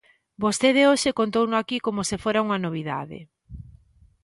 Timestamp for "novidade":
2.65-3.19